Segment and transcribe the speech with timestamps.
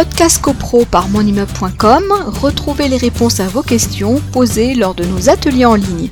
[0.00, 2.10] podcast copro par monimmeuble.com,
[2.40, 6.08] retrouvez les réponses à vos questions posées lors de nos ateliers en ligne.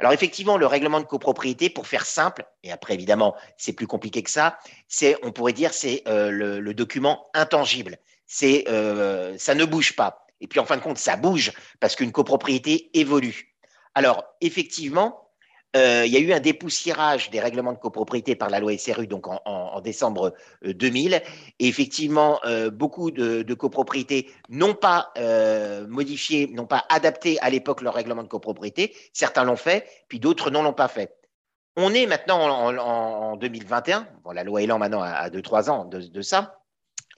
[0.00, 4.24] Alors effectivement, le règlement de copropriété, pour faire simple, et après évidemment c'est plus compliqué
[4.24, 7.98] que ça, c'est, on pourrait dire, c'est euh, le, document intangible.
[8.26, 10.26] C'est, euh, ça ne bouge pas.
[10.40, 13.54] Et puis en fin de compte, ça bouge parce qu'une copropriété évolue.
[13.94, 15.27] Alors effectivement,
[15.78, 19.06] euh, il y a eu un dépoussiérage des règlements de copropriété par la loi SRU
[19.06, 21.14] donc en, décembre 2000.
[21.14, 21.18] Euh,
[21.60, 25.12] Et effectivement, euh, beaucoup de, copropriétés n'ont pas
[25.88, 28.94] modifié, n'ont pas adapté à l'époque leur règlement de copropriété.
[29.12, 31.14] Certains l'ont fait, puis d'autres non l'ont pas fait.
[31.76, 34.08] On est maintenant en, 2021.
[34.24, 36.57] Bon, la loi Elan maintenant a 2-3 ans de ça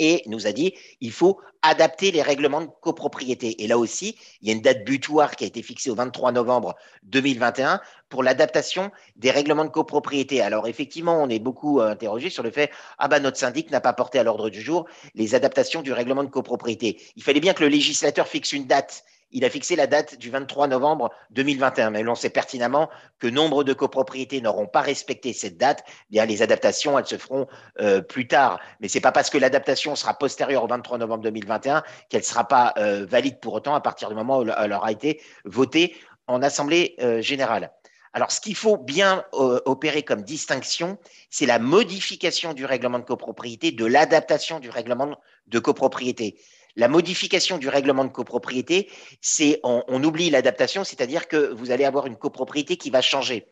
[0.00, 3.62] et nous a dit il faut adapter les règlements de copropriété.
[3.62, 6.32] Et là aussi, il y a une date butoir qui a été fixée au 23
[6.32, 10.40] novembre 2021 pour l'adaptation des règlements de copropriété.
[10.40, 13.80] Alors effectivement, on est beaucoup euh, interrogé sur le fait ah bah notre syndic n'a
[13.80, 16.98] pas porté à l'ordre du jour les adaptations du règlement de copropriété.
[17.16, 20.30] Il fallait bien que le législateur fixe une date il a fixé la date du
[20.30, 21.90] 23 novembre 2021.
[21.90, 25.84] Mais l'on sait pertinemment que nombre de copropriétés n'auront pas respecté cette date.
[26.12, 27.46] Eh les adaptations, elles se feront
[27.80, 28.60] euh, plus tard.
[28.80, 32.46] Mais c'est pas parce que l'adaptation sera postérieure au 23 novembre 2021 qu'elle ne sera
[32.46, 36.42] pas euh, valide pour autant à partir du moment où elle aura été votée en
[36.42, 37.72] Assemblée euh, générale.
[38.12, 40.98] Alors, ce qu'il faut bien opérer comme distinction,
[41.30, 46.36] c'est la modification du règlement de copropriété de l'adaptation du règlement de copropriété.
[46.76, 48.88] La modification du règlement de copropriété,
[49.20, 53.46] c'est on, oublie l'adaptation, c'est-à-dire que vous allez avoir une copropriété qui va changer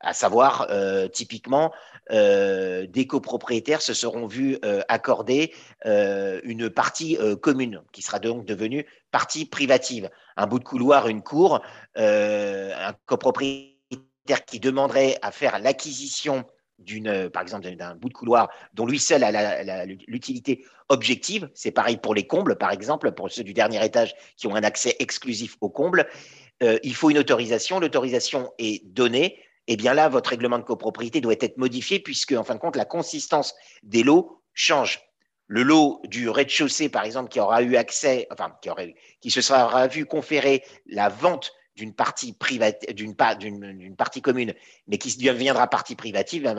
[0.00, 1.72] à savoir euh, typiquement
[2.10, 8.86] euh, des copropriétaires se seront vus euh, accorder une partie commune qui sera donc devenue
[9.10, 10.10] partie privative.
[10.36, 11.60] Un bout de couloir, une cour,
[11.96, 16.44] un copropriétaire qui demanderait à faire l'acquisition
[16.78, 21.48] d'une, euh, par exemple, d'un bout de couloir dont lui seul a l'utilité objective.
[21.54, 24.64] C'est pareil pour les combles, par exemple, pour ceux du dernier étage qui ont un
[24.64, 26.06] accès exclusif aux combles.
[26.62, 27.80] Euh, il faut une autorisation.
[27.80, 29.38] L'autorisation est donnée.
[29.66, 32.76] Eh bien là, votre règlement de copropriété doit être modifié puisque, en fin de compte,
[32.76, 35.00] la consistance des lots change.
[35.46, 39.40] Le lot du rez-de-chaussée, par exemple, qui aura eu accès, enfin, qui, aurait, qui se
[39.40, 42.36] sera vu conférer la vente d'une partie
[42.94, 43.14] d'une
[43.96, 44.54] partie commune,
[44.86, 46.52] mais qui deviendra partie privative,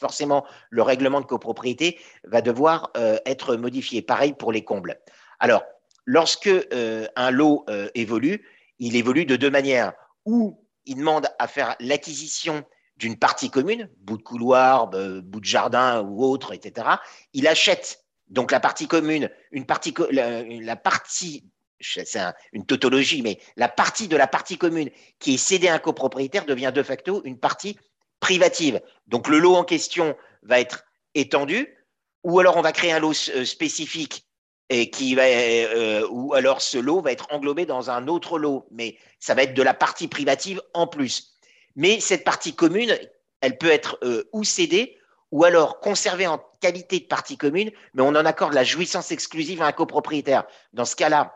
[0.00, 4.02] forcément le règlement de copropriété va devoir euh, être modifié.
[4.02, 5.00] Pareil pour les combles.
[5.38, 5.64] Alors,
[6.04, 8.44] lorsque euh, un lot euh, évolue,
[8.78, 9.92] il évolue de deux manières.
[10.24, 12.64] Ou il demande à faire l'acquisition
[12.96, 16.88] d'une partie commune, bout de couloir, bout de jardin ou autre, etc.
[17.32, 21.44] Il achète donc la partie commune, une partie, la partie
[21.80, 22.18] c'est
[22.52, 26.46] une tautologie, mais la partie de la partie commune qui est cédée à un copropriétaire
[26.46, 27.78] devient de facto une partie
[28.20, 28.80] privative.
[29.06, 30.84] Donc le lot en question va être
[31.14, 31.76] étendu,
[32.24, 34.26] ou alors on va créer un lot euh, spécifique
[34.68, 38.66] et qui va, euh, ou alors ce lot va être englobé dans un autre lot,
[38.70, 41.36] mais ça va être de la partie privative en plus.
[41.76, 42.96] Mais cette partie commune,
[43.40, 44.98] elle peut être euh, ou cédée
[45.30, 49.60] ou alors conservée en qualité de partie commune, mais on en accorde la jouissance exclusive
[49.60, 50.44] à un copropriétaire.
[50.72, 51.34] Dans ce cas-là,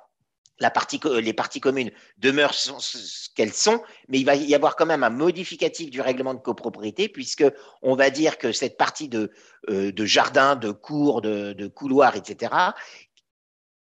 [0.61, 5.11] les parties communes demeurent ce qu'elles sont, mais il va y avoir quand même un
[5.11, 7.45] modificatif du règlement de copropriété, puisque
[7.83, 9.31] on va dire que cette partie de,
[9.71, 12.53] euh, jardin, de cours, de, de couloir, etc.,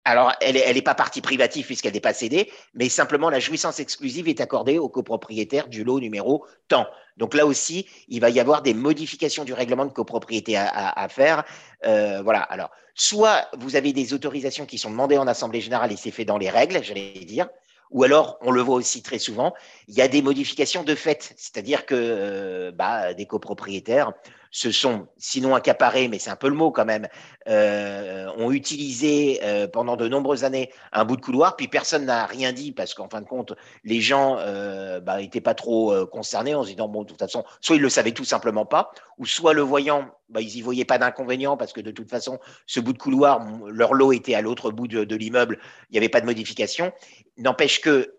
[0.05, 4.29] alors, elle n'est pas partie privative puisqu'elle n'est pas cédée, mais simplement la jouissance exclusive
[4.29, 6.87] est accordée au copropriétaire du lot numéro tant.
[7.17, 11.45] Donc là aussi, il va y avoir des modifications du règlement de copropriété à, faire.
[11.87, 12.41] Euh, voilà.
[12.41, 16.27] Alors, soit vous avez des autorisations qui sont demandées en assemblée générale et c'est fait
[16.27, 17.49] dans les règles, j'allais dire,
[17.91, 19.55] ou alors, on le voit aussi très souvent,
[19.87, 24.13] il y a des modifications de fait, c'est-à-dire que euh, bah, des copropriétaires
[24.55, 27.09] se sont, sinon accaparés, mais c'est un peu le mot quand même,
[27.49, 32.25] euh, ont utilisé euh, pendant de nombreuses années un bout de couloir, puis personne n'a
[32.25, 36.63] rien dit parce qu'en fin de compte, les gens n'étaient bah, pas trop concernés en
[36.63, 39.55] se disant, bon, de toute façon, soit ils le savaient tout simplement pas, ou soit
[39.55, 42.93] le voyant, bah, ils n'y voyaient pas d'inconvénient parce que de toute façon, ce bout
[42.93, 45.59] de couloir, leur lot était à l'autre bout de, l'immeuble,
[45.91, 46.93] il n'y avait pas de modification.
[47.39, 48.15] N'empêche que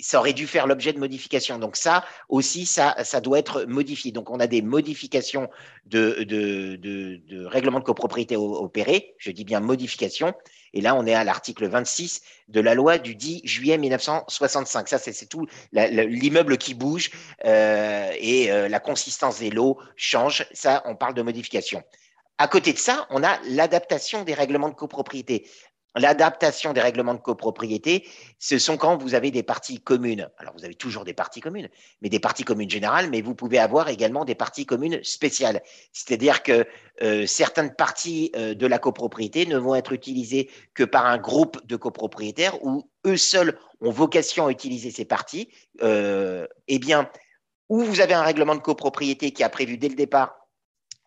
[0.00, 1.58] ça aurait dû faire l'objet de modifications.
[1.58, 4.12] Donc ça aussi, ça, doit être modifié.
[4.12, 5.48] Donc on a des modifications
[5.86, 10.34] de, de, de copropriété opérées, je dis bien modifications,
[10.74, 14.88] et là on est à l'article 26 de la loi du 10 juillet 1965.
[14.88, 17.10] Ça, c'est tout l'immeuble qui bouge
[17.44, 20.46] euh, et euh, la consistance des lots change.
[20.52, 21.82] Ça, on parle de modification.
[22.38, 25.46] À côté de ça, on a l'adaptation des règlements de copropriété.
[25.96, 28.06] L'adaptation des règlements de copropriété,
[28.38, 30.28] ce sont quand vous avez des parties communes.
[30.38, 31.68] Alors, vous avez toujours des parties communes,
[32.00, 35.62] mais des parties communes générales, mais vous pouvez avoir également des parties communes spéciales.
[35.92, 36.66] C'est-à-dire que
[37.02, 41.66] euh, certaines parties euh, de la copropriété ne vont être utilisées que par un groupe
[41.66, 45.48] de copropriétaires où eux seuls ont vocation à utiliser ces parties.
[45.82, 47.10] Euh, eh bien,
[47.68, 50.36] où vous avez un règlement de copropriété qui a prévu dès le départ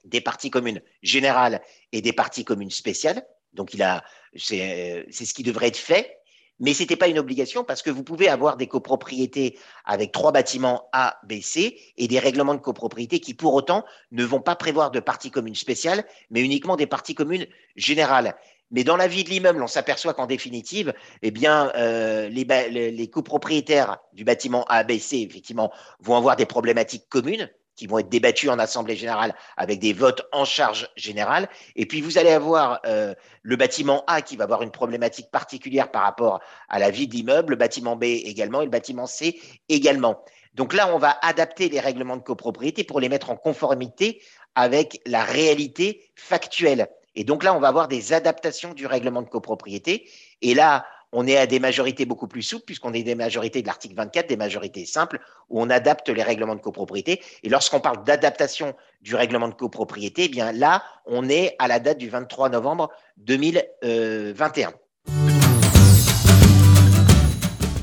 [0.03, 4.03] des parties communes générales et des parties communes spéciales, donc, il a,
[4.35, 6.17] c'est, ce qui devrait être fait.
[6.59, 10.31] Mais ce n'était pas une obligation parce que vous pouvez avoir des copropriétés avec trois
[10.31, 14.55] bâtiments A, B, C et des règlements de copropriété qui, pour autant, ne vont pas
[14.55, 18.35] prévoir de parties communes spéciales, mais uniquement des parties communes générales.
[18.69, 22.45] Mais dans la vie de l'immeuble, on s'aperçoit qu'en définitive, eh bien, euh, les,
[22.91, 27.99] les copropriétaires du bâtiment A, B, C, effectivement, vont avoir des problématiques communes qui vont
[27.99, 31.47] être débattus en assemblée générale avec des votes en charge générale.
[31.75, 35.91] Et puis vous allez avoir euh, le bâtiment A qui va avoir une problématique particulière
[35.91, 36.39] par rapport
[36.69, 39.39] à la vie de l'immeuble, le bâtiment B également et le bâtiment C
[39.69, 40.23] également.
[40.53, 44.21] Donc là, on va adapter les règlements de copropriété pour les mettre en conformité
[44.55, 46.87] avec la réalité factuelle.
[47.15, 50.07] Et donc là, on va avoir des adaptations du règlement de copropriété.
[50.41, 53.67] Et là, on est à des majorités beaucoup plus souples, puisqu'on est des majorités de
[53.67, 55.19] l'article 24, des majorités simples,
[55.49, 57.21] où on adapte les règlements de copropriété.
[57.43, 61.79] Et lorsqu'on parle d'adaptation du règlement de copropriété, eh bien là, on est à la
[61.79, 64.73] date du 23 novembre 2021.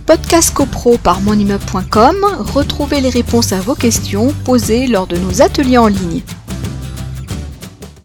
[0.07, 2.17] Podcast CoPro par monimmeuble.com,
[2.53, 6.23] retrouvez les réponses à vos questions posées lors de nos ateliers en ligne.